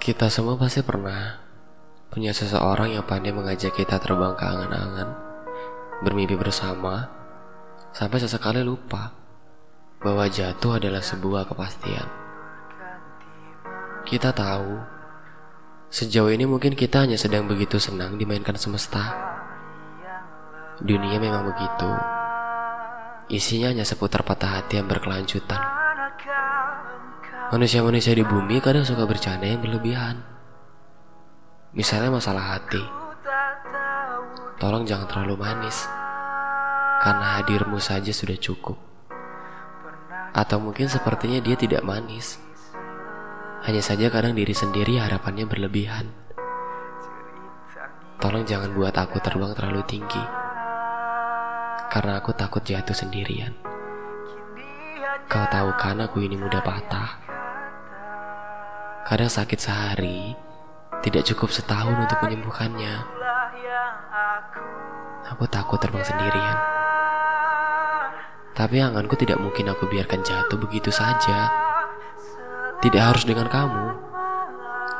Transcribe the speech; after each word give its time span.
Kita 0.00 0.32
semua 0.32 0.56
pasti 0.56 0.80
pernah 0.80 1.36
punya 2.08 2.32
seseorang 2.32 2.96
yang 2.96 3.04
pandai 3.04 3.36
mengajak 3.36 3.76
kita 3.76 4.00
terbang 4.00 4.32
ke 4.32 4.48
angan-angan, 4.48 5.12
bermimpi 6.00 6.40
bersama, 6.40 7.04
sampai 7.92 8.16
sesekali 8.16 8.64
lupa 8.64 9.12
bahwa 10.00 10.24
jatuh 10.24 10.80
adalah 10.80 11.04
sebuah 11.04 11.44
kepastian. 11.52 12.08
Kita 14.08 14.32
tahu, 14.32 14.80
sejauh 15.92 16.32
ini 16.32 16.48
mungkin 16.48 16.72
kita 16.72 17.04
hanya 17.04 17.20
sedang 17.20 17.44
begitu 17.44 17.76
senang 17.76 18.16
dimainkan 18.16 18.56
semesta. 18.56 19.04
Dunia 20.80 21.20
memang 21.20 21.44
begitu. 21.44 21.90
Isinya 23.28 23.68
hanya 23.68 23.84
seputar 23.84 24.24
patah 24.24 24.64
hati 24.64 24.80
yang 24.80 24.88
berkelanjutan. 24.88 25.79
Manusia-manusia 27.50 28.14
di 28.14 28.22
bumi 28.22 28.62
kadang 28.62 28.86
suka 28.86 29.02
bercanda 29.10 29.42
yang 29.42 29.58
berlebihan. 29.58 30.22
Misalnya 31.74 32.14
masalah 32.14 32.54
hati. 32.54 32.78
Tolong 34.62 34.86
jangan 34.86 35.10
terlalu 35.10 35.34
manis. 35.34 35.82
Karena 37.02 37.42
hadirmu 37.42 37.82
saja 37.82 38.14
sudah 38.14 38.38
cukup. 38.38 38.78
Atau 40.30 40.62
mungkin 40.62 40.86
sepertinya 40.86 41.42
dia 41.42 41.58
tidak 41.58 41.82
manis. 41.82 42.38
Hanya 43.66 43.82
saja 43.82 44.14
kadang 44.14 44.38
diri 44.38 44.54
sendiri 44.54 45.02
harapannya 45.02 45.50
berlebihan. 45.50 46.06
Tolong 48.22 48.46
jangan 48.46 48.70
buat 48.78 48.94
aku 48.94 49.18
terbang 49.18 49.50
terlalu 49.58 49.82
tinggi. 49.90 50.22
Karena 51.90 52.22
aku 52.22 52.30
takut 52.30 52.62
jatuh 52.62 52.94
sendirian. 52.94 53.58
Kau 55.26 55.42
tahu 55.50 55.74
kan 55.74 55.98
aku 55.98 56.22
ini 56.22 56.38
mudah 56.38 56.62
patah. 56.62 57.29
Kadang 59.10 59.26
sakit 59.26 59.58
sehari, 59.58 60.38
tidak 61.02 61.26
cukup 61.26 61.50
setahun 61.50 61.98
untuk 61.98 62.22
menyembuhkannya. 62.22 62.94
Aku 65.34 65.50
takut 65.50 65.82
terbang 65.82 66.06
sendirian. 66.06 66.54
Tapi 68.54 68.78
anganku 68.78 69.18
tidak 69.18 69.42
mungkin 69.42 69.66
aku 69.66 69.90
biarkan 69.90 70.22
jatuh 70.22 70.54
begitu 70.62 70.94
saja. 70.94 71.50
Tidak 72.78 73.02
harus 73.02 73.26
dengan 73.26 73.50
kamu. 73.50 73.98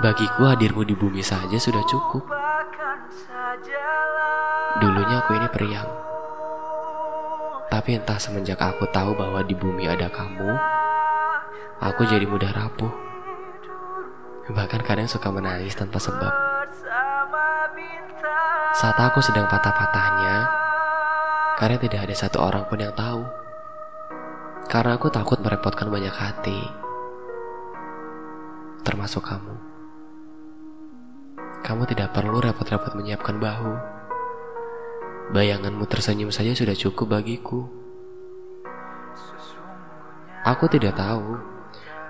Bagiku 0.03 0.43
hadirmu 0.43 0.83
di 0.83 0.99
bumi 0.99 1.23
saja 1.23 1.55
sudah 1.55 1.87
cukup. 1.87 2.27
Dulunya 4.83 5.23
aku 5.23 5.39
ini 5.39 5.47
periang. 5.55 5.87
Tapi 7.71 7.95
entah 7.95 8.19
semenjak 8.19 8.59
aku 8.59 8.91
tahu 8.91 9.15
bahwa 9.15 9.47
di 9.47 9.55
bumi 9.55 9.87
ada 9.87 10.11
kamu, 10.11 10.51
aku 11.79 12.03
jadi 12.11 12.27
mudah 12.27 12.51
rapuh. 12.51 13.10
Bahkan 14.51 14.83
kadang 14.83 15.07
suka 15.07 15.31
menangis 15.31 15.79
tanpa 15.79 16.03
sebab. 16.03 16.35
Saat 18.75 18.99
aku 18.99 19.23
sedang 19.23 19.47
patah-patahnya, 19.47 20.51
karena 21.55 21.77
tidak 21.79 22.01
ada 22.09 22.15
satu 22.19 22.39
orang 22.43 22.67
pun 22.67 22.83
yang 22.83 22.95
tahu. 22.95 23.23
Karena 24.67 24.99
aku 24.99 25.11
takut 25.11 25.39
merepotkan 25.43 25.91
banyak 25.91 26.15
hati, 26.15 26.59
termasuk 28.83 29.23
kamu. 29.23 29.55
Kamu 31.63 31.83
tidak 31.87 32.11
perlu 32.11 32.43
repot-repot 32.43 32.95
menyiapkan 32.99 33.39
bahu. 33.39 33.73
Bayanganmu 35.31 35.87
tersenyum 35.87 36.35
saja 36.35 36.55
sudah 36.59 36.75
cukup 36.75 37.19
bagiku. 37.19 37.71
Aku 40.43 40.67
tidak 40.67 40.99
tahu 40.99 41.39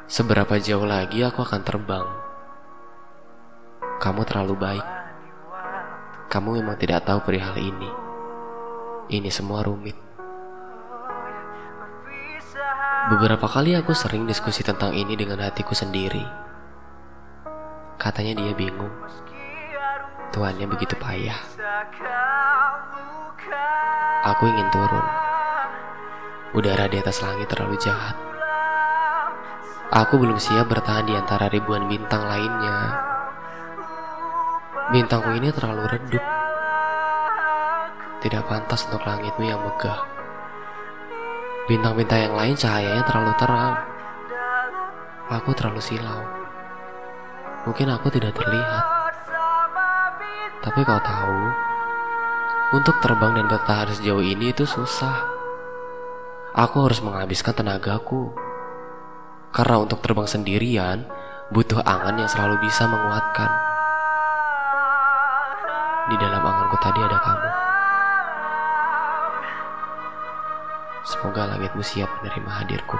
seberapa 0.07 0.57
jauh 0.57 0.87
lagi 0.87 1.21
aku 1.27 1.43
akan 1.45 1.61
terbang 1.67 2.30
kamu 4.01 4.25
terlalu 4.25 4.57
baik. 4.57 4.87
Kamu 6.33 6.57
memang 6.57 6.81
tidak 6.81 7.05
tahu 7.05 7.21
perihal 7.21 7.53
ini. 7.61 7.91
Ini 9.13 9.29
semua 9.29 9.61
rumit. 9.61 9.93
Beberapa 13.13 13.45
kali 13.45 13.77
aku 13.77 13.93
sering 13.93 14.25
diskusi 14.25 14.65
tentang 14.65 14.97
ini 14.97 15.13
dengan 15.21 15.45
hatiku 15.45 15.77
sendiri. 15.77 16.25
Katanya 18.01 18.41
dia 18.41 18.57
bingung. 18.57 18.95
Tuhannya 20.33 20.65
begitu 20.65 20.97
payah. 20.97 21.37
Aku 24.33 24.49
ingin 24.49 24.69
turun. 24.73 25.07
Udara 26.57 26.89
di 26.89 26.97
atas 26.97 27.21
langit 27.21 27.53
terlalu 27.53 27.77
jahat. 27.77 28.17
Aku 29.93 30.17
belum 30.17 30.41
siap 30.41 30.71
bertahan 30.71 31.05
di 31.05 31.19
antara 31.19 31.51
ribuan 31.51 31.91
bintang 31.91 32.25
lainnya 32.31 33.10
Bintangku 34.91 35.31
ini 35.39 35.55
terlalu 35.55 35.87
redup. 35.87 36.25
Tidak 38.27 38.43
pantas 38.43 38.91
untuk 38.91 39.07
langitmu 39.07 39.47
yang 39.47 39.63
megah. 39.63 40.03
Bintang-bintang 41.71 42.27
yang 42.27 42.35
lain 42.35 42.59
cahayanya 42.59 43.07
terlalu 43.07 43.31
terang. 43.39 43.79
Aku 45.31 45.55
terlalu 45.55 45.79
silau. 45.79 46.27
Mungkin 47.71 47.87
aku 47.87 48.11
tidak 48.11 48.35
terlihat. 48.35 48.85
Tapi 50.59 50.81
kau 50.83 50.99
tahu, 50.99 51.39
untuk 52.75 52.99
terbang 52.99 53.39
dan 53.39 53.47
bertahan 53.47 53.95
sejauh 53.95 54.27
ini 54.27 54.51
itu 54.51 54.67
susah. 54.67 55.23
Aku 56.51 56.83
harus 56.83 56.99
menghabiskan 56.99 57.55
tenagaku. 57.55 58.35
Karena 59.55 59.87
untuk 59.87 60.03
terbang 60.03 60.27
sendirian, 60.27 61.07
butuh 61.55 61.79
angan 61.87 62.19
yang 62.19 62.27
selalu 62.27 62.59
bisa 62.67 62.91
menguatkan. 62.91 63.71
Di 66.11 66.17
dalam 66.19 66.43
anganku 66.43 66.75
tadi 66.83 66.99
ada 66.99 67.19
kamu. 67.23 67.51
Semoga 71.07 71.47
langitmu 71.55 71.87
siap 71.87 72.11
menerima 72.19 72.51
hadirku. 72.51 72.99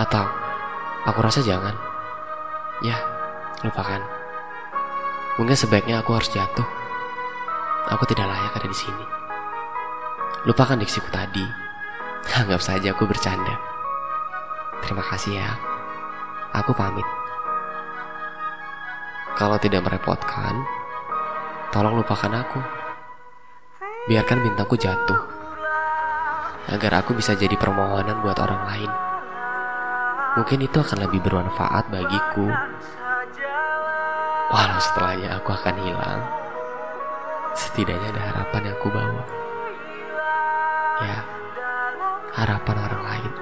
Atau 0.00 0.24
aku 1.04 1.20
rasa 1.20 1.44
jangan. 1.44 1.76
Ya, 2.80 2.96
lupakan. 3.60 4.00
Mungkin 5.36 5.52
sebaiknya 5.52 6.00
aku 6.00 6.16
harus 6.16 6.32
jatuh. 6.32 6.66
Aku 7.92 8.08
tidak 8.08 8.24
layak 8.24 8.56
ada 8.56 8.64
di 8.64 8.76
sini. 8.76 9.04
Lupakan 10.48 10.80
diksiku 10.80 11.12
tadi. 11.12 11.44
Anggap 12.34 12.64
saja 12.64 12.96
aku 12.96 13.04
bercanda. 13.04 13.54
Terima 14.80 15.04
kasih 15.04 15.44
ya. 15.44 15.60
Aku 16.56 16.72
pamit. 16.72 17.23
Kalau 19.34 19.58
tidak 19.58 19.82
merepotkan, 19.82 20.62
tolong 21.74 21.98
lupakan 21.98 22.30
aku. 22.38 22.60
Biarkan 24.06 24.46
bintangku 24.46 24.78
jatuh, 24.78 25.16
agar 26.70 27.02
aku 27.02 27.18
bisa 27.18 27.34
jadi 27.34 27.58
permohonan 27.58 28.22
buat 28.22 28.38
orang 28.38 28.62
lain. 28.68 28.92
Mungkin 30.38 30.62
itu 30.62 30.76
akan 30.78 31.08
lebih 31.08 31.18
bermanfaat 31.24 31.90
bagiku. 31.90 32.46
Walau 34.54 34.78
setelahnya 34.78 35.40
aku 35.40 35.50
akan 35.50 35.76
hilang, 35.82 36.20
setidaknya 37.58 38.14
ada 38.14 38.22
harapan 38.30 38.70
yang 38.70 38.76
aku 38.78 38.88
bawa. 38.92 39.22
Ya, 41.02 41.18
harapan 42.38 42.76
orang 42.86 43.02
lain. 43.02 43.33